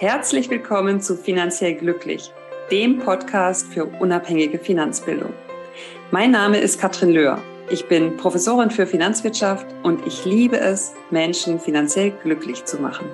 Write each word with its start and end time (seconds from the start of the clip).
Herzlich 0.00 0.48
willkommen 0.48 1.00
zu 1.00 1.16
Finanziell 1.16 1.74
Glücklich, 1.74 2.30
dem 2.70 3.00
Podcast 3.00 3.66
für 3.66 3.84
unabhängige 3.84 4.60
Finanzbildung. 4.60 5.32
Mein 6.12 6.30
Name 6.30 6.58
ist 6.58 6.80
Katrin 6.80 7.10
Löhr. 7.10 7.42
Ich 7.68 7.88
bin 7.88 8.16
Professorin 8.16 8.70
für 8.70 8.86
Finanzwirtschaft 8.86 9.66
und 9.82 10.06
ich 10.06 10.24
liebe 10.24 10.56
es, 10.56 10.94
Menschen 11.10 11.58
finanziell 11.58 12.12
glücklich 12.22 12.64
zu 12.64 12.80
machen. 12.80 13.08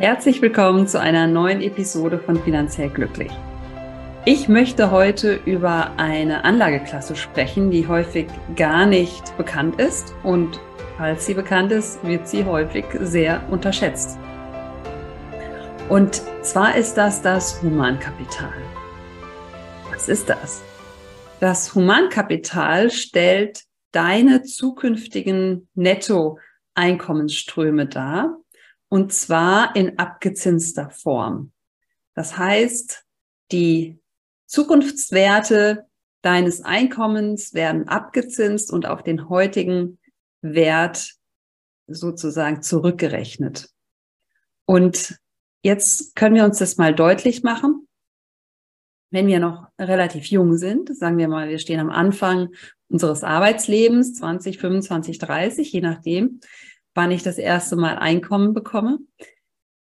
Herzlich 0.00 0.42
willkommen 0.42 0.88
zu 0.88 1.00
einer 1.00 1.28
neuen 1.28 1.62
Episode 1.62 2.18
von 2.18 2.42
Finanziell 2.42 2.88
Glücklich. 2.88 3.30
Ich 4.24 4.48
möchte 4.48 4.90
heute 4.90 5.38
über 5.44 5.92
eine 5.96 6.42
Anlageklasse 6.42 7.14
sprechen, 7.14 7.70
die 7.70 7.86
häufig 7.86 8.26
gar 8.56 8.84
nicht 8.84 9.36
bekannt 9.36 9.80
ist 9.80 10.12
und 10.24 10.58
falls 10.96 11.26
sie 11.26 11.34
bekannt 11.34 11.72
ist, 11.72 12.02
wird 12.04 12.28
sie 12.28 12.44
häufig 12.44 12.84
sehr 13.00 13.42
unterschätzt. 13.50 14.16
Und 15.88 16.22
zwar 16.42 16.76
ist 16.76 16.94
das 16.94 17.20
das 17.22 17.60
Humankapital. 17.62 18.54
Was 19.90 20.08
ist 20.08 20.28
das? 20.28 20.62
Das 21.40 21.74
Humankapital 21.74 22.90
stellt 22.90 23.64
deine 23.92 24.42
zukünftigen 24.42 25.68
Nettoeinkommensströme 25.74 27.86
dar 27.86 28.38
und 28.88 29.12
zwar 29.12 29.76
in 29.76 29.98
abgezinster 29.98 30.90
Form. 30.90 31.52
Das 32.14 32.38
heißt, 32.38 33.04
die 33.52 34.00
Zukunftswerte 34.46 35.86
deines 36.22 36.62
Einkommens 36.62 37.52
werden 37.54 37.88
abgezinst 37.88 38.72
und 38.72 38.86
auf 38.86 39.02
den 39.02 39.28
heutigen 39.28 39.98
Wert 40.44 41.14
sozusagen 41.86 42.62
zurückgerechnet. 42.62 43.70
Und 44.66 45.18
jetzt 45.62 46.14
können 46.14 46.36
wir 46.36 46.44
uns 46.44 46.58
das 46.58 46.76
mal 46.76 46.94
deutlich 46.94 47.42
machen. 47.42 47.88
Wenn 49.10 49.26
wir 49.26 49.40
noch 49.40 49.68
relativ 49.78 50.26
jung 50.26 50.56
sind, 50.56 50.96
sagen 50.96 51.18
wir 51.18 51.28
mal, 51.28 51.48
wir 51.48 51.58
stehen 51.58 51.80
am 51.80 51.90
Anfang 51.90 52.48
unseres 52.88 53.22
Arbeitslebens, 53.24 54.14
20, 54.14 54.58
25, 54.58 55.18
30, 55.18 55.72
je 55.72 55.80
nachdem, 55.80 56.40
wann 56.94 57.10
ich 57.10 57.22
das 57.22 57.38
erste 57.38 57.76
Mal 57.76 57.96
Einkommen 57.96 58.54
bekomme. 58.54 58.98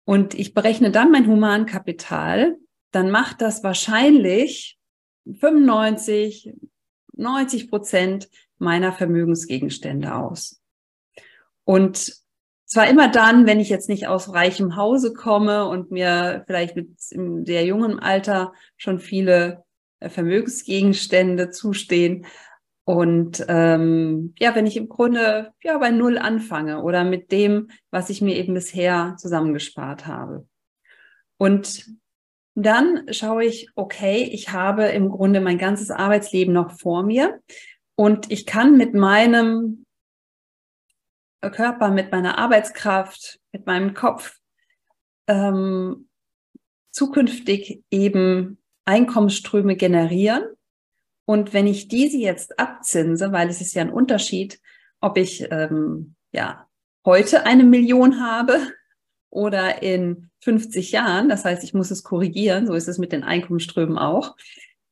Und 0.05 0.33
ich 0.33 0.53
berechne 0.53 0.91
dann 0.91 1.11
mein 1.11 1.27
Humankapital, 1.27 2.57
dann 2.91 3.11
macht 3.11 3.41
das 3.41 3.63
wahrscheinlich 3.63 4.79
95, 5.25 6.53
90 7.13 7.69
Prozent 7.69 8.29
meiner 8.59 8.93
Vermögensgegenstände 8.93 10.13
aus. 10.13 10.61
Und 11.63 12.13
zwar 12.65 12.87
immer 12.87 13.09
dann, 13.09 13.47
wenn 13.47 13.59
ich 13.59 13.69
jetzt 13.69 13.89
nicht 13.89 14.07
aus 14.07 14.33
reichem 14.33 14.75
Hause 14.75 15.13
komme 15.13 15.67
und 15.67 15.91
mir 15.91 16.43
vielleicht 16.45 16.75
mit 16.75 16.89
sehr 16.99 17.65
jungen 17.65 17.99
Alter 17.99 18.53
schon 18.77 18.99
viele 18.99 19.63
äh, 19.99 20.09
Vermögensgegenstände 20.09 21.49
zustehen. 21.49 22.25
Und 22.85 23.45
ähm, 23.47 24.33
ja, 24.39 24.55
wenn 24.55 24.65
ich 24.65 24.77
im 24.77 24.89
Grunde 24.89 25.51
ja 25.63 25.77
bei 25.77 25.91
Null 25.91 26.17
anfange 26.17 26.81
oder 26.81 27.03
mit 27.03 27.31
dem, 27.31 27.69
was 27.91 28.09
ich 28.09 28.21
mir 28.21 28.35
eben 28.35 28.53
bisher 28.53 29.15
zusammengespart 29.17 30.07
habe. 30.07 30.47
Und 31.37 31.85
dann 32.55 33.05
schaue 33.11 33.45
ich, 33.45 33.69
okay, 33.75 34.23
ich 34.23 34.51
habe 34.51 34.85
im 34.85 35.09
Grunde 35.09 35.39
mein 35.39 35.57
ganzes 35.57 35.91
Arbeitsleben 35.91 36.53
noch 36.53 36.71
vor 36.79 37.03
mir 37.03 37.39
und 37.99 38.31
ich 38.31 38.45
kann 38.45 38.77
mit 38.77 38.93
meinem 38.93 39.85
Körper, 41.41 41.89
mit 41.89 42.13
meiner 42.13 42.37
Arbeitskraft, 42.37 43.41
mit 43.51 43.65
meinem 43.65 43.93
Kopf 43.93 44.37
ähm, 45.27 46.07
zukünftig 46.91 47.83
eben 47.91 48.57
Einkommensströme 48.85 49.75
generieren. 49.75 50.45
Und 51.25 51.51
wenn 51.51 51.67
ich 51.67 51.89
diese 51.89 52.15
jetzt 52.15 52.57
abzinse, 52.57 53.33
weil 53.33 53.49
es 53.49 53.59
ist 53.59 53.73
ja 53.73 53.81
ein 53.81 53.91
Unterschied, 53.91 54.61
ob 55.01 55.17
ich 55.17 55.45
ähm, 55.51 56.15
ja 56.31 56.69
heute 57.03 57.45
eine 57.45 57.65
Million 57.65 58.21
habe 58.25 58.61
oder 59.29 59.83
in 59.83 60.29
50 60.39 60.93
Jahren, 60.93 61.27
das 61.27 61.43
heißt, 61.43 61.65
ich 61.65 61.73
muss 61.73 61.91
es 61.91 62.05
korrigieren, 62.05 62.65
so 62.65 62.75
ist 62.75 62.87
es 62.87 62.97
mit 62.97 63.11
den 63.11 63.25
Einkommensströmen 63.25 63.97
auch, 63.97 64.37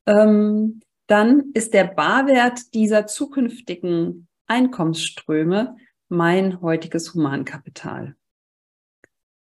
ähm, 0.07 0.81
dann 1.07 1.51
ist 1.53 1.73
der 1.73 1.85
Barwert 1.85 2.73
dieser 2.73 3.07
zukünftigen 3.07 4.28
Einkommensströme 4.47 5.78
mein 6.09 6.62
heutiges 6.62 7.13
Humankapital. 7.13 8.16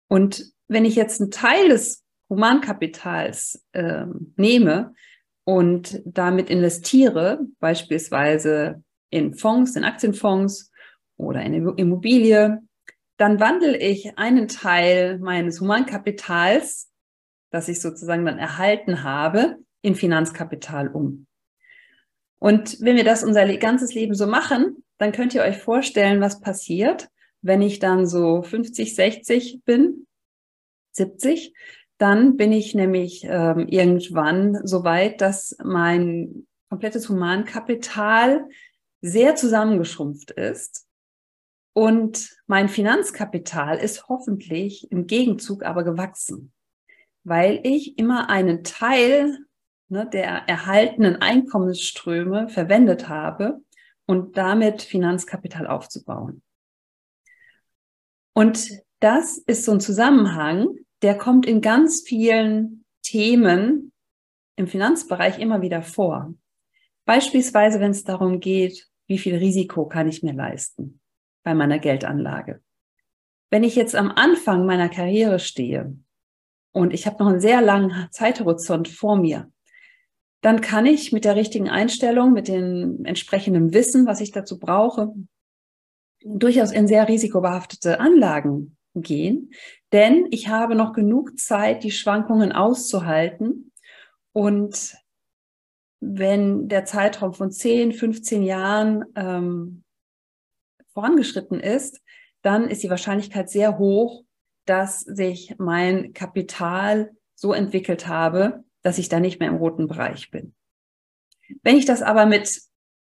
Und 0.07 0.51
wenn 0.67 0.85
ich 0.85 0.95
jetzt 0.95 1.21
einen 1.21 1.31
Teil 1.31 1.69
des 1.69 2.03
Humankapitals 2.29 3.63
äh, 3.73 4.05
nehme 4.35 4.93
und 5.43 6.01
damit 6.05 6.49
investiere, 6.49 7.45
beispielsweise 7.59 8.83
in 9.09 9.33
Fonds, 9.33 9.75
in 9.75 9.83
Aktienfonds 9.83 10.71
oder 11.17 11.41
in 11.41 11.53
Immobilie, 11.77 12.59
dann 13.17 13.39
wandle 13.39 13.77
ich 13.77 14.17
einen 14.17 14.47
Teil 14.47 15.19
meines 15.19 15.61
Humankapitals, 15.61 16.89
das 17.51 17.67
ich 17.67 17.79
sozusagen 17.81 18.25
dann 18.25 18.39
erhalten 18.39 19.03
habe, 19.03 19.57
in 19.81 19.95
Finanzkapital 19.95 20.87
um. 20.87 21.27
Und 22.43 22.81
wenn 22.81 22.97
wir 22.97 23.05
das 23.05 23.23
unser 23.23 23.47
ganzes 23.55 23.93
Leben 23.93 24.15
so 24.15 24.27
machen, 24.27 24.83
dann 24.97 25.13
könnt 25.13 25.33
ihr 25.33 25.43
euch 25.43 25.59
vorstellen, 25.59 26.19
was 26.19 26.41
passiert, 26.41 27.07
wenn 27.41 27.61
ich 27.61 27.79
dann 27.79 28.05
so 28.05 28.43
50, 28.43 28.95
60 28.95 29.61
bin, 29.63 30.07
70, 30.91 31.53
dann 31.97 32.35
bin 32.35 32.51
ich 32.51 32.75
nämlich 32.75 33.23
ähm, 33.23 33.69
irgendwann 33.69 34.59
so 34.67 34.83
weit, 34.83 35.21
dass 35.21 35.55
mein 35.63 36.45
komplettes 36.69 37.07
Humankapital 37.07 38.45
sehr 38.99 39.37
zusammengeschrumpft 39.37 40.31
ist. 40.31 40.85
Und 41.71 42.29
mein 42.45 42.67
Finanzkapital 42.67 43.77
ist 43.77 44.09
hoffentlich 44.09 44.91
im 44.91 45.07
Gegenzug 45.07 45.63
aber 45.63 45.85
gewachsen, 45.85 46.51
weil 47.23 47.61
ich 47.63 47.97
immer 47.97 48.29
einen 48.29 48.65
Teil 48.65 49.37
ne, 49.89 50.07
der 50.11 50.47
erhaltenen 50.47 51.21
Einkommensströme 51.21 52.49
verwendet 52.49 53.09
habe, 53.09 53.61
und 54.05 54.37
damit 54.37 54.81
Finanzkapital 54.81 55.67
aufzubauen. 55.67 56.41
Und 58.33 58.69
das 58.99 59.37
ist 59.37 59.65
so 59.65 59.73
ein 59.73 59.79
Zusammenhang, 59.79 60.75
der 61.01 61.17
kommt 61.17 61.45
in 61.45 61.61
ganz 61.61 62.01
vielen 62.01 62.85
Themen 63.03 63.91
im 64.55 64.67
Finanzbereich 64.67 65.39
immer 65.39 65.61
wieder 65.61 65.81
vor. 65.81 66.33
Beispielsweise, 67.05 67.79
wenn 67.79 67.91
es 67.91 68.03
darum 68.03 68.39
geht, 68.39 68.87
wie 69.07 69.17
viel 69.17 69.35
Risiko 69.35 69.85
kann 69.87 70.07
ich 70.07 70.23
mir 70.23 70.33
leisten 70.33 71.01
bei 71.43 71.53
meiner 71.53 71.79
Geldanlage. 71.79 72.61
Wenn 73.49 73.63
ich 73.63 73.75
jetzt 73.75 73.95
am 73.95 74.11
Anfang 74.11 74.65
meiner 74.65 74.89
Karriere 74.89 75.39
stehe 75.39 75.97
und 76.71 76.93
ich 76.93 77.05
habe 77.05 77.21
noch 77.21 77.29
einen 77.29 77.41
sehr 77.41 77.61
langen 77.61 78.07
Zeithorizont 78.11 78.87
vor 78.87 79.17
mir, 79.17 79.51
dann 80.43 80.59
kann 80.59 80.85
ich 80.85 81.13
mit 81.13 81.23
der 81.23 81.37
richtigen 81.37 81.69
Einstellung, 81.69 82.33
mit 82.33 82.49
dem 82.49 83.05
entsprechenden 83.05 83.73
Wissen, 83.73 84.05
was 84.05 84.19
ich 84.19 84.31
dazu 84.31 84.59
brauche, 84.59 85.13
durchaus 86.21 86.73
in 86.73 86.85
sehr 86.85 87.07
risikobehaftete 87.07 88.01
Anlagen 88.01 88.77
gehen, 88.93 89.53
denn 89.93 90.27
ich 90.31 90.49
habe 90.49 90.75
noch 90.75 90.91
genug 90.91 91.39
Zeit, 91.39 91.83
die 91.83 91.91
Schwankungen 91.91 92.51
auszuhalten. 92.51 93.71
Und 94.33 94.95
wenn 96.01 96.67
der 96.67 96.83
Zeitraum 96.83 97.33
von 97.33 97.49
10, 97.49 97.93
15 97.93 98.43
Jahren 98.43 99.05
ähm, 99.15 99.83
vorangeschritten 100.93 101.61
ist, 101.61 102.01
dann 102.41 102.67
ist 102.67 102.83
die 102.83 102.89
Wahrscheinlichkeit 102.89 103.49
sehr 103.49 103.77
hoch, 103.77 104.25
dass 104.65 104.99
sich 104.99 105.55
mein 105.57 106.11
Kapital 106.11 107.15
so 107.33 107.53
entwickelt 107.53 108.07
habe, 108.07 108.65
dass 108.83 108.97
ich 108.97 109.09
da 109.09 109.19
nicht 109.19 109.39
mehr 109.39 109.49
im 109.49 109.55
roten 109.55 109.87
Bereich 109.87 110.29
bin. 110.29 110.53
Wenn 111.63 111.77
ich 111.77 111.85
das 111.85 112.01
aber 112.01 112.25
mit 112.25 112.61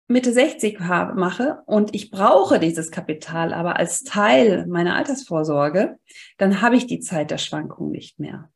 Mitte 0.07 0.33
60 0.33 0.79
mache 0.79 1.61
und 1.67 1.93
ich 1.93 2.09
brauche 2.09 2.59
dieses 2.59 2.89
Kapital 2.89 3.53
aber 3.53 3.77
als 3.77 4.03
Teil 4.03 4.65
meiner 4.65 4.95
Altersvorsorge, 4.95 5.99
dann 6.37 6.61
habe 6.61 6.75
ich 6.75 6.87
die 6.87 6.99
Zeit 6.99 7.29
der 7.29 7.37
Schwankung 7.37 7.91
nicht 7.91 8.19
mehr. 8.19 8.51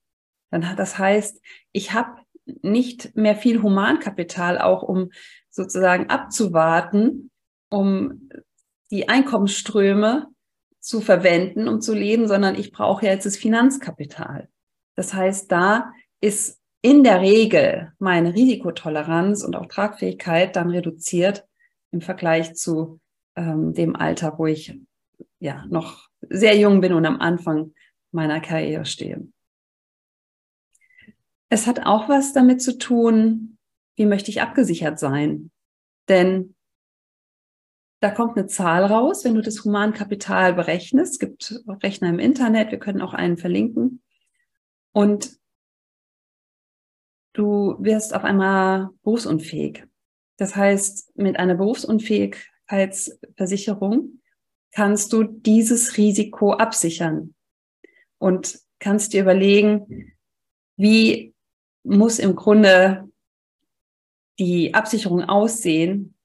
Dann 0.50 0.68
hat 0.68 0.80
das 0.80 0.98
heißt, 0.98 1.40
ich 1.72 1.94
habe 1.94 2.22
nicht 2.62 3.16
mehr 3.16 3.36
viel 3.36 3.62
Humankapital, 3.62 4.60
auch 4.60 4.82
um 4.84 5.12
sozusagen 5.50 6.10
abzuwarten, 6.10 7.30
um 7.70 8.30
die 8.90 9.08
Einkommensströme 9.08 10.28
zu 10.80 11.02
verwenden, 11.02 11.68
um 11.68 11.82
zu 11.82 11.94
leben, 11.94 12.28
sondern 12.28 12.56
ich 12.56 12.72
brauche 12.72 13.06
jetzt 13.06 13.26
das 13.26 13.38
Finanzkapital. 13.38 14.50
Das 14.96 15.14
heißt, 15.14 15.52
da 15.52 15.92
ist 16.20 16.60
in 16.84 17.04
der 17.04 17.22
Regel 17.22 17.94
meine 17.98 18.36
Risikotoleranz 18.36 19.44
und 19.44 19.56
auch 19.56 19.68
Tragfähigkeit 19.68 20.56
dann 20.58 20.70
reduziert 20.70 21.48
im 21.92 22.02
Vergleich 22.02 22.56
zu 22.56 23.00
ähm, 23.36 23.74
dem 23.74 23.96
Alter, 23.96 24.38
wo 24.38 24.48
ich 24.48 24.78
ja 25.40 25.66
noch 25.68 26.10
sehr 26.30 26.58
jung 26.58 26.82
bin 26.82 26.94
und 26.94 27.06
am 27.06 27.22
Anfang 27.22 27.74
meiner 28.12 28.42
Karriere 28.42 28.86
stehe. 28.86 29.26
Es 31.48 31.68
hat 31.68 31.86
auch 31.86 32.10
was 32.10 32.34
damit 32.34 32.62
zu 32.62 32.78
tun, 32.78 33.58
wie 33.96 34.06
möchte 34.06 34.30
ich 34.30 34.42
abgesichert 34.42 35.00
sein? 35.00 35.52
Denn 36.10 36.54
da 38.02 38.10
kommt 38.10 38.36
eine 38.38 38.48
Zahl 38.48 38.84
raus, 38.84 39.24
wenn 39.24 39.36
du 39.36 39.42
das 39.42 39.64
Humankapital 39.64 40.54
berechnest. 40.54 41.14
Es 41.14 41.20
gibt 41.20 41.64
Rechner 41.82 42.10
im 42.10 42.20
Internet, 42.20 42.72
wir 42.72 42.80
können 42.80 43.02
auch 43.02 43.14
einen 43.14 43.38
verlinken. 43.38 44.02
Und 44.92 45.38
du 47.34 47.76
wirst 47.80 48.16
auf 48.16 48.24
einmal 48.24 48.92
berufsunfähig. 49.04 49.84
Das 50.38 50.56
heißt, 50.56 51.18
mit 51.18 51.38
einer 51.38 51.56
Berufsunfähigkeitsversicherung 51.56 54.22
kannst 54.72 55.12
du 55.14 55.24
dieses 55.24 55.98
Risiko 55.98 56.54
absichern 56.54 57.34
und 58.18 58.60
kannst 58.80 59.14
dir 59.14 59.22
überlegen, 59.22 60.14
wie 60.78 61.36
muss 61.84 62.18
im 62.20 62.36
Grunde 62.36 63.10
die 64.40 64.74
Absicherung 64.74 65.24
aussehen, 65.24 66.16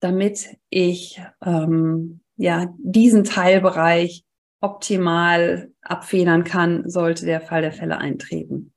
damit 0.00 0.56
ich 0.70 1.20
ähm, 1.44 2.20
ja 2.36 2.74
diesen 2.78 3.24
Teilbereich 3.24 4.24
optimal 4.60 5.70
abfedern 5.82 6.44
kann, 6.44 6.88
sollte 6.88 7.26
der 7.26 7.40
Fall 7.40 7.62
der 7.62 7.72
Fälle 7.72 7.98
eintreten. 7.98 8.72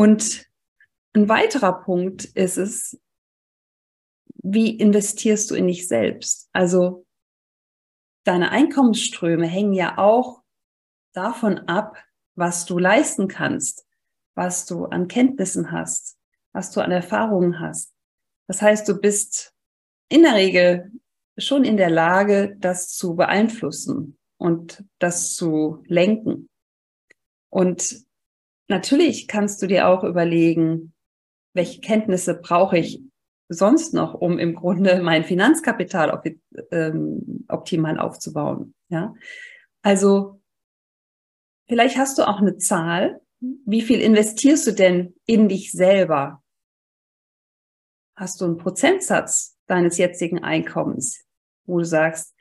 Und 0.00 0.50
ein 1.12 1.28
weiterer 1.28 1.82
Punkt 1.82 2.24
ist 2.24 2.56
es, 2.56 2.98
wie 4.42 4.74
investierst 4.78 5.50
du 5.50 5.54
in 5.54 5.66
dich 5.66 5.88
selbst? 5.88 6.48
Also 6.54 7.04
deine 8.24 8.50
Einkommensströme 8.50 9.46
hängen 9.46 9.74
ja 9.74 9.98
auch 9.98 10.42
davon 11.12 11.58
ab, 11.68 12.02
was 12.34 12.64
du 12.64 12.78
leisten 12.78 13.28
kannst, 13.28 13.86
was 14.34 14.64
du 14.64 14.86
an 14.86 15.06
Kenntnissen 15.06 15.70
hast, 15.70 16.16
was 16.54 16.70
du 16.70 16.80
an 16.80 16.92
Erfahrungen 16.92 17.60
hast. 17.60 17.92
Das 18.46 18.62
heißt, 18.62 18.88
du 18.88 18.98
bist 18.98 19.54
in 20.08 20.22
der 20.22 20.34
Regel 20.34 20.92
schon 21.36 21.62
in 21.62 21.76
der 21.76 21.90
Lage, 21.90 22.56
das 22.58 22.88
zu 22.88 23.16
beeinflussen 23.16 24.18
und 24.38 24.82
das 24.98 25.34
zu 25.34 25.84
lenken. 25.88 26.48
Und 27.50 28.08
natürlich 28.70 29.28
kannst 29.28 29.60
du 29.60 29.66
dir 29.66 29.88
auch 29.88 30.04
überlegen, 30.04 30.94
welche 31.52 31.80
Kenntnisse 31.80 32.34
brauche 32.34 32.78
ich 32.78 33.02
sonst 33.48 33.92
noch, 33.92 34.14
um 34.14 34.38
im 34.38 34.54
Grunde 34.54 35.02
mein 35.02 35.24
Finanzkapital 35.24 36.10
op 36.10 36.24
ähm, 36.70 37.44
optimal 37.48 37.98
aufzubauen. 37.98 38.74
Ja, 38.88 39.14
also 39.82 40.40
vielleicht 41.68 41.96
hast 41.96 42.18
du 42.18 42.26
auch 42.26 42.38
eine 42.38 42.56
Zahl. 42.58 43.20
Wie 43.40 43.82
viel 43.82 44.00
investierst 44.00 44.66
du 44.66 44.72
denn 44.72 45.14
in 45.26 45.48
dich 45.48 45.72
selber? 45.72 46.42
Hast 48.14 48.40
du 48.40 48.44
einen 48.44 48.58
Prozentsatz 48.58 49.56
deines 49.66 49.98
jetzigen 49.98 50.44
Einkommens, 50.44 51.24
wo 51.64 51.78
du 51.78 51.84
sagst, 51.84 52.34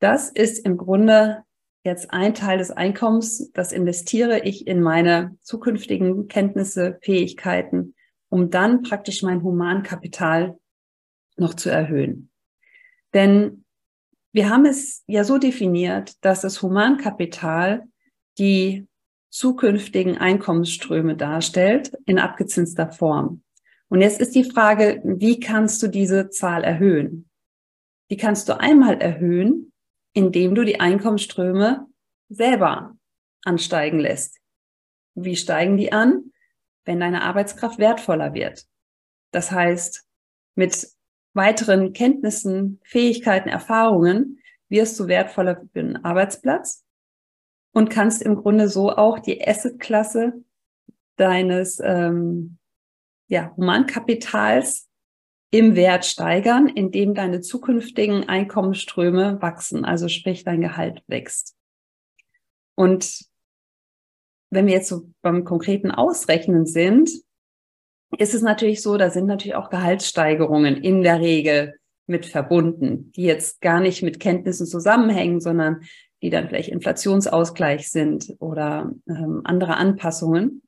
das 0.00 0.30
ist 0.30 0.64
im 0.64 0.76
Grunde 0.76 1.44
jetzt 1.84 2.12
ein 2.12 2.34
Teil 2.34 2.58
des 2.58 2.70
Einkommens, 2.70 3.50
das 3.52 3.72
investiere 3.72 4.40
ich 4.40 4.66
in 4.66 4.82
meine 4.82 5.36
zukünftigen 5.40 6.28
Kenntnisse, 6.28 6.98
Fähigkeiten, 7.02 7.94
um 8.28 8.50
dann 8.50 8.82
praktisch 8.82 9.22
mein 9.22 9.42
Humankapital 9.42 10.58
noch 11.36 11.54
zu 11.54 11.70
erhöhen. 11.70 12.30
Denn 13.14 13.64
wir 14.32 14.48
haben 14.48 14.66
es 14.66 15.02
ja 15.06 15.24
so 15.24 15.38
definiert, 15.38 16.24
dass 16.24 16.42
das 16.42 16.62
Humankapital 16.62 17.84
die 18.38 18.86
zukünftigen 19.30 20.18
Einkommensströme 20.18 21.16
darstellt 21.16 21.92
in 22.06 22.18
abgezinster 22.18 22.92
Form. 22.92 23.42
Und 23.88 24.02
jetzt 24.02 24.20
ist 24.20 24.34
die 24.34 24.44
Frage, 24.44 25.00
wie 25.04 25.40
kannst 25.40 25.82
du 25.82 25.88
diese 25.88 26.30
Zahl 26.30 26.62
erhöhen? 26.62 27.28
Die 28.10 28.16
kannst 28.16 28.48
du 28.48 28.58
einmal 28.58 29.00
erhöhen, 29.00 29.69
indem 30.12 30.54
du 30.54 30.64
die 30.64 30.80
Einkommensströme 30.80 31.86
selber 32.28 32.96
ansteigen 33.44 33.98
lässt. 33.98 34.38
Wie 35.14 35.36
steigen 35.36 35.76
die 35.76 35.92
an? 35.92 36.30
wenn 36.90 36.98
deine 36.98 37.22
Arbeitskraft 37.22 37.78
wertvoller 37.78 38.34
wird. 38.34 38.66
Das 39.30 39.52
heißt, 39.52 40.04
mit 40.56 40.88
weiteren 41.34 41.92
Kenntnissen, 41.92 42.80
Fähigkeiten, 42.82 43.48
Erfahrungen 43.48 44.40
wirst 44.68 44.98
du 44.98 45.06
wertvoller 45.06 45.56
für 45.56 45.82
den 45.82 46.04
Arbeitsplatz 46.04 46.84
und 47.72 47.90
kannst 47.90 48.22
im 48.22 48.34
Grunde 48.34 48.68
so 48.68 48.90
auch 48.90 49.20
die 49.20 49.46
Assetklasse 49.46 50.44
deines 51.14 51.80
ähm, 51.80 52.58
ja, 53.28 53.54
Humankapitals 53.56 54.88
im 55.50 55.74
Wert 55.74 56.04
steigern, 56.04 56.68
indem 56.68 57.14
deine 57.14 57.40
zukünftigen 57.40 58.28
Einkommensströme 58.28 59.42
wachsen, 59.42 59.84
also 59.84 60.08
sprich 60.08 60.44
dein 60.44 60.60
Gehalt 60.60 61.02
wächst. 61.08 61.56
Und 62.76 63.24
wenn 64.50 64.66
wir 64.66 64.74
jetzt 64.74 64.88
so 64.88 65.10
beim 65.22 65.44
konkreten 65.44 65.90
Ausrechnen 65.90 66.66
sind, 66.66 67.10
ist 68.18 68.34
es 68.34 68.42
natürlich 68.42 68.82
so, 68.82 68.96
da 68.96 69.10
sind 69.10 69.26
natürlich 69.26 69.54
auch 69.54 69.70
Gehaltssteigerungen 69.70 70.76
in 70.76 71.02
der 71.02 71.20
Regel 71.20 71.76
mit 72.06 72.26
verbunden, 72.26 73.12
die 73.12 73.22
jetzt 73.22 73.60
gar 73.60 73.80
nicht 73.80 74.02
mit 74.02 74.18
Kenntnissen 74.18 74.66
zusammenhängen, 74.66 75.40
sondern 75.40 75.82
die 76.22 76.30
dann 76.30 76.48
vielleicht 76.48 76.68
Inflationsausgleich 76.68 77.90
sind 77.90 78.34
oder 78.40 78.92
ähm, 79.08 79.42
andere 79.44 79.76
Anpassungen, 79.76 80.62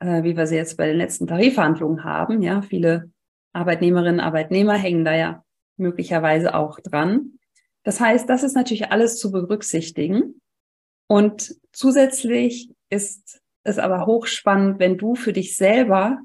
äh, 0.00 0.22
wie 0.22 0.36
wir 0.36 0.46
sie 0.46 0.56
jetzt 0.56 0.76
bei 0.76 0.86
den 0.86 0.96
letzten 0.96 1.26
Tarifverhandlungen 1.26 2.02
haben. 2.02 2.42
Ja, 2.42 2.62
viele 2.62 3.10
Arbeitnehmerinnen, 3.52 4.20
Arbeitnehmer 4.20 4.74
hängen 4.74 5.04
da 5.04 5.14
ja 5.14 5.44
möglicherweise 5.76 6.54
auch 6.54 6.78
dran. 6.80 7.38
Das 7.82 8.00
heißt, 8.00 8.28
das 8.28 8.42
ist 8.42 8.54
natürlich 8.54 8.92
alles 8.92 9.18
zu 9.18 9.32
berücksichtigen. 9.32 10.40
Und 11.06 11.56
zusätzlich 11.72 12.70
ist 12.90 13.40
es 13.64 13.78
aber 13.78 14.06
hochspannend, 14.06 14.78
wenn 14.78 14.98
du 14.98 15.14
für 15.14 15.32
dich 15.32 15.56
selber 15.56 16.20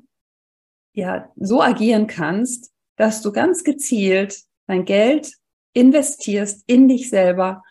ja 0.93 1.31
so 1.35 1.61
agieren 1.61 2.07
kannst, 2.07 2.71
dass 2.95 3.21
du 3.21 3.31
ganz 3.31 3.63
gezielt 3.63 4.43
dein 4.67 4.85
Geld 4.85 5.33
investierst 5.73 6.63
in 6.67 6.87
dich 6.87 7.09
selber, 7.09 7.63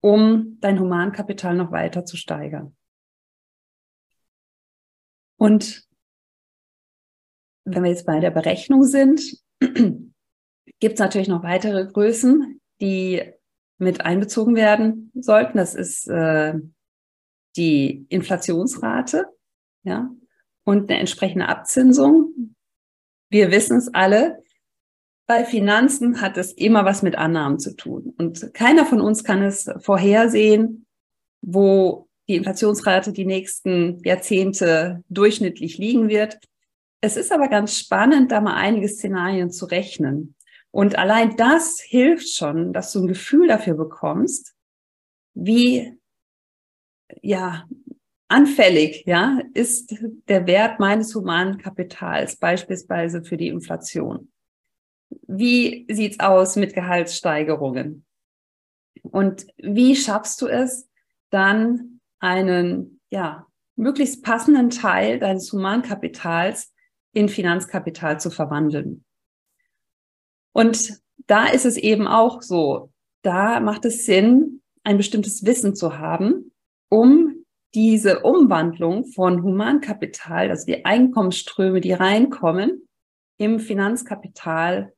um 0.00 0.58
dein 0.60 0.78
Humankapital 0.78 1.54
noch 1.54 1.72
weiter 1.72 2.04
zu 2.04 2.16
steigern. 2.16 2.76
Und 5.36 5.87
wenn 7.74 7.82
wir 7.82 7.90
jetzt 7.90 8.06
bei 8.06 8.20
der 8.20 8.30
Berechnung 8.30 8.84
sind, 8.84 9.20
gibt 9.60 10.94
es 10.94 10.98
natürlich 10.98 11.28
noch 11.28 11.42
weitere 11.42 11.86
Größen, 11.86 12.60
die 12.80 13.22
mit 13.78 14.00
einbezogen 14.00 14.56
werden 14.56 15.10
sollten. 15.14 15.58
Das 15.58 15.74
ist 15.74 16.08
äh, 16.08 16.54
die 17.56 18.06
Inflationsrate, 18.08 19.26
ja, 19.84 20.10
und 20.64 20.90
eine 20.90 21.00
entsprechende 21.00 21.48
Abzinsung. 21.48 22.54
Wir 23.30 23.50
wissen 23.50 23.78
es 23.78 23.92
alle, 23.92 24.42
bei 25.26 25.44
Finanzen 25.44 26.20
hat 26.20 26.38
es 26.38 26.52
immer 26.52 26.84
was 26.84 27.02
mit 27.02 27.16
Annahmen 27.16 27.58
zu 27.58 27.76
tun. 27.76 28.14
Und 28.18 28.52
keiner 28.54 28.86
von 28.86 29.00
uns 29.00 29.24
kann 29.24 29.42
es 29.42 29.70
vorhersehen, 29.80 30.86
wo 31.42 32.08
die 32.28 32.36
Inflationsrate 32.36 33.12
die 33.12 33.26
nächsten 33.26 34.02
Jahrzehnte 34.04 35.02
durchschnittlich 35.08 35.78
liegen 35.78 36.08
wird. 36.08 36.38
Es 37.00 37.16
ist 37.16 37.30
aber 37.32 37.48
ganz 37.48 37.78
spannend, 37.78 38.32
da 38.32 38.40
mal 38.40 38.54
einige 38.54 38.88
Szenarien 38.88 39.50
zu 39.50 39.66
rechnen. 39.66 40.34
Und 40.70 40.98
allein 40.98 41.36
das 41.36 41.80
hilft 41.80 42.28
schon, 42.34 42.72
dass 42.72 42.92
du 42.92 43.00
ein 43.00 43.08
Gefühl 43.08 43.48
dafür 43.48 43.74
bekommst, 43.74 44.54
wie 45.34 45.98
ja, 47.22 47.66
anfällig, 48.28 49.04
ja, 49.06 49.40
ist 49.54 49.94
der 50.28 50.46
Wert 50.46 50.78
meines 50.78 51.14
humanen 51.14 51.58
Kapitals, 51.58 52.36
beispielsweise 52.36 53.24
für 53.24 53.36
die 53.36 53.48
Inflation. 53.48 54.30
Wie 55.26 55.86
sieht's 55.88 56.20
aus 56.20 56.56
mit 56.56 56.74
Gehaltssteigerungen? 56.74 58.04
Und 59.02 59.46
wie 59.56 59.96
schaffst 59.96 60.42
du 60.42 60.48
es, 60.48 60.88
dann 61.30 62.00
einen, 62.18 63.00
ja, 63.10 63.46
möglichst 63.76 64.22
passenden 64.22 64.70
Teil 64.70 65.18
deines 65.18 65.52
Humankapitals 65.52 66.74
in 67.12 67.28
Finanzkapital 67.28 68.20
zu 68.20 68.30
verwandeln? 68.30 69.04
Und 70.52 71.00
da 71.26 71.46
ist 71.46 71.66
es 71.66 71.76
eben 71.76 72.06
auch 72.06 72.42
so, 72.42 72.90
da 73.22 73.60
macht 73.60 73.84
es 73.84 74.06
Sinn, 74.06 74.62
ein 74.84 74.96
bestimmtes 74.96 75.44
Wissen 75.44 75.74
zu 75.74 75.98
haben, 75.98 76.52
um 76.88 77.44
diese 77.74 78.20
Umwandlung 78.20 79.04
von 79.04 79.42
Humankapital, 79.42 80.50
also 80.50 80.64
die 80.64 80.84
Einkommensströme, 80.84 81.80
die 81.80 81.92
reinkommen, 81.92 82.88
im 83.36 83.60
Finanzkapital 83.60 84.92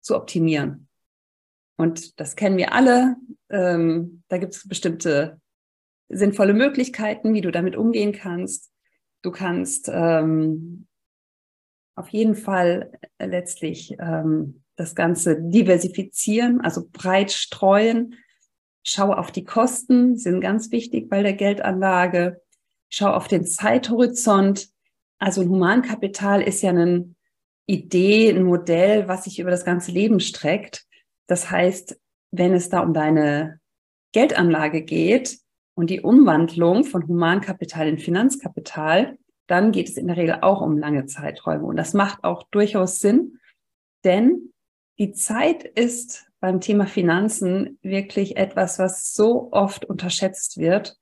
zu 0.00 0.16
optimieren. 0.16 0.88
Und 1.76 2.20
das 2.20 2.36
kennen 2.36 2.56
wir 2.56 2.72
alle. 2.72 3.16
Ähm, 3.50 4.22
da 4.28 4.38
gibt 4.38 4.54
es 4.54 4.68
bestimmte 4.68 5.40
sinnvolle 6.08 6.54
Möglichkeiten, 6.54 7.34
wie 7.34 7.40
du 7.40 7.50
damit 7.50 7.76
umgehen 7.76 8.12
kannst. 8.12 8.70
Du 9.22 9.30
kannst 9.30 9.90
ähm, 9.92 10.86
auf 11.94 12.08
jeden 12.08 12.34
Fall 12.34 12.92
letztlich 13.18 13.96
ähm, 13.98 14.62
das 14.76 14.94
Ganze 14.94 15.40
diversifizieren, 15.40 16.60
also 16.60 16.88
breit 16.90 17.32
streuen. 17.32 18.16
Schau 18.82 19.12
auf 19.12 19.30
die 19.30 19.44
Kosten, 19.44 20.16
sind 20.16 20.40
ganz 20.40 20.70
wichtig 20.72 21.08
bei 21.08 21.22
der 21.22 21.34
Geldanlage. 21.34 22.40
Schau 22.88 23.10
auf 23.10 23.28
den 23.28 23.46
Zeithorizont. 23.46 24.68
Also 25.18 25.42
ein 25.42 25.48
Humankapital 25.48 26.42
ist 26.42 26.62
ja 26.62 26.70
eine 26.70 27.14
Idee, 27.66 28.30
ein 28.30 28.42
Modell, 28.42 29.06
was 29.06 29.24
sich 29.24 29.38
über 29.38 29.50
das 29.50 29.64
ganze 29.64 29.92
Leben 29.92 30.18
streckt. 30.18 30.84
Das 31.26 31.50
heißt, 31.50 31.98
wenn 32.32 32.54
es 32.54 32.68
da 32.68 32.80
um 32.80 32.92
deine 32.92 33.60
Geldanlage 34.12 34.82
geht 34.82 35.38
und 35.74 35.90
die 35.90 36.00
Umwandlung 36.00 36.84
von 36.84 37.06
Humankapital 37.06 37.86
in 37.88 37.98
Finanzkapital, 37.98 39.16
dann 39.52 39.70
geht 39.70 39.88
es 39.88 39.96
in 39.96 40.06
der 40.06 40.16
Regel 40.16 40.38
auch 40.40 40.62
um 40.62 40.78
lange 40.78 41.06
Zeiträume. 41.06 41.64
Und 41.64 41.76
das 41.76 41.92
macht 41.92 42.24
auch 42.24 42.44
durchaus 42.44 43.00
Sinn, 43.00 43.38
denn 44.04 44.52
die 44.98 45.12
Zeit 45.12 45.64
ist 45.64 46.26
beim 46.40 46.60
Thema 46.60 46.86
Finanzen 46.86 47.78
wirklich 47.82 48.36
etwas, 48.36 48.78
was 48.78 49.14
so 49.14 49.52
oft 49.52 49.84
unterschätzt 49.84 50.58
wird. 50.58 50.96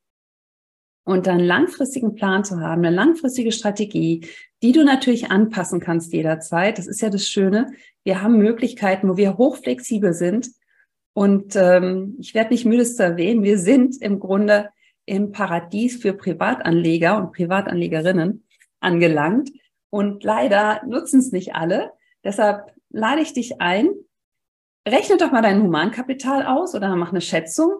Und 1.04 1.26
einen 1.28 1.40
langfristigen 1.40 2.14
Plan 2.14 2.44
zu 2.44 2.60
haben, 2.60 2.84
eine 2.84 2.94
langfristige 2.94 3.52
Strategie, 3.52 4.28
die 4.62 4.72
du 4.72 4.84
natürlich 4.84 5.30
anpassen 5.30 5.80
kannst 5.80 6.12
jederzeit. 6.12 6.76
Das 6.76 6.86
ist 6.86 7.00
ja 7.00 7.08
das 7.08 7.26
Schöne. 7.26 7.72
Wir 8.04 8.20
haben 8.20 8.36
Möglichkeiten, 8.36 9.08
wo 9.08 9.16
wir 9.16 9.38
hochflexibel 9.38 10.12
sind. 10.12 10.50
Und 11.14 11.56
ähm, 11.56 12.16
ich 12.18 12.34
werde 12.34 12.50
nicht 12.50 12.66
müde 12.66 12.84
zu 12.84 13.02
erwähnen, 13.02 13.42
wir 13.42 13.58
sind 13.58 14.00
im 14.02 14.20
Grunde 14.20 14.70
im 15.10 15.32
Paradies 15.32 16.00
für 16.00 16.12
Privatanleger 16.12 17.18
und 17.18 17.32
Privatanlegerinnen 17.32 18.46
angelangt. 18.78 19.50
Und 19.90 20.22
leider 20.22 20.82
nutzen 20.86 21.18
es 21.18 21.32
nicht 21.32 21.56
alle. 21.56 21.90
Deshalb 22.22 22.72
lade 22.90 23.20
ich 23.20 23.32
dich 23.32 23.60
ein, 23.60 23.90
rechne 24.86 25.16
doch 25.16 25.32
mal 25.32 25.42
dein 25.42 25.64
Humankapital 25.64 26.46
aus 26.46 26.76
oder 26.76 26.94
mach 26.94 27.10
eine 27.10 27.20
Schätzung. 27.20 27.72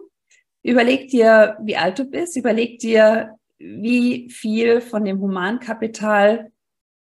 Überleg 0.61 1.07
dir, 1.07 1.57
wie 1.61 1.77
alt 1.77 1.99
du 1.99 2.03
bist. 2.03 2.35
Überleg 2.35 2.79
dir, 2.79 3.37
wie 3.59 4.29
viel 4.29 4.81
von 4.81 5.05
dem 5.05 5.21
Humankapital 5.21 6.51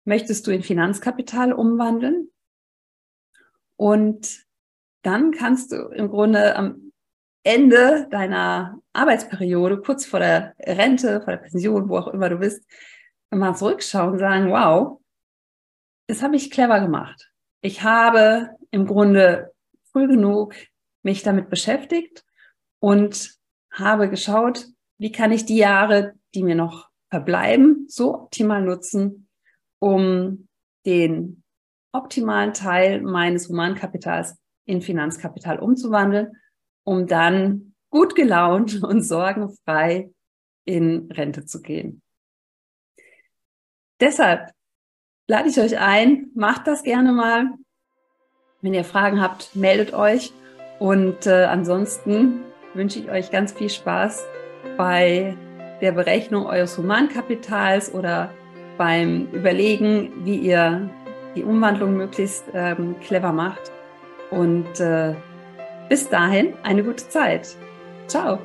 möchtest 0.05 0.45
du 0.45 0.51
in 0.51 0.62
Finanzkapital 0.62 1.53
umwandeln. 1.53 2.29
Und 3.77 4.45
dann 5.01 5.31
kannst 5.31 5.71
du 5.71 5.88
im 5.88 6.07
Grunde 6.09 6.55
am 6.55 6.88
Ende 7.43 8.08
deiner 8.10 8.79
Arbeitsperiode, 8.93 9.81
kurz 9.81 10.05
vor 10.05 10.19
der 10.19 10.55
Rente, 10.60 11.22
vor 11.22 11.34
der 11.34 11.41
Pension, 11.41 11.89
wo 11.89 11.98
auch 11.98 12.08
immer 12.08 12.29
du 12.29 12.38
bist, 12.38 12.65
mal 13.31 13.55
zurückschauen 13.55 14.13
und 14.13 14.19
sagen, 14.19 14.50
wow, 14.50 15.00
das 16.08 16.22
habe 16.22 16.36
ich 16.36 16.51
clever 16.51 16.79
gemacht. 16.81 17.31
Ich 17.62 17.84
habe 17.84 18.50
im 18.72 18.86
Grunde 18.86 19.53
früh 19.91 20.08
genug 20.08 20.55
mich 21.03 21.24
damit 21.24 21.50
beschäftigt 21.50 22.25
und 22.79 23.36
habe 23.72 24.10
geschaut, 24.10 24.65
wie 24.98 25.12
kann 25.12 25.31
ich 25.31 25.46
die 25.46 25.58
Jahre, 25.58 26.13
die 26.34 26.43
mir 26.43 26.55
noch 26.55 26.89
verbleiben, 27.10 27.86
so 27.88 28.13
optimal 28.15 28.62
nutzen, 28.62 29.29
um 29.79 30.48
den 30.86 31.43
optimalen 31.91 32.53
Teil 32.53 33.01
meines 33.01 33.50
Humankapitals 33.50 34.38
in 34.65 34.81
Finanzkapital 34.81 35.60
umzuwandeln, 35.60 36.36
um 36.89 37.05
dann 37.05 37.75
gut 37.91 38.15
gelaunt 38.15 38.84
und 38.84 39.03
sorgenfrei 39.03 40.10
in 40.65 41.12
Rente 41.12 41.46
zu 41.46 41.62
gehen. 41.62 42.01
Deshalb 44.00 44.51
lade 45.27 45.50
ich 45.50 45.60
euch 45.60 45.77
ein, 45.77 46.31
macht 46.34 46.65
das 46.65 46.81
gerne 46.81 47.12
mal. 47.12 47.50
Wenn 48.62 48.74
ihr 48.74 48.84
Fragen 48.84 49.22
habt, 49.22 49.55
meldet 49.55 49.93
euch. 49.93 50.34
Und 50.79 51.27
äh, 51.27 51.46
ansonsten 51.46 52.41
wünsche 52.74 53.00
ich 53.00 53.10
euch 53.10 53.29
ganz 53.29 53.51
viel 53.51 53.69
Spaß 53.69 54.25
bei 54.75 55.38
der 55.81 55.91
Berechnung 55.91 56.48
eures 56.48 56.77
Humankapitals 56.77 57.93
oder 57.93 58.34
beim 58.77 59.27
Überlegen, 59.31 60.25
wie 60.25 60.38
ihr 60.38 60.89
die 61.36 61.43
Umwandlung 61.43 61.96
möglichst 61.98 62.46
ähm, 62.53 62.96
clever 63.00 63.31
macht. 63.31 63.72
Und 64.31 64.79
äh, 64.79 65.15
bis 65.89 66.08
dahin 66.08 66.53
eine 66.63 66.84
gute 66.84 67.08
Zeit. 67.10 67.55
Ciao. 68.08 68.39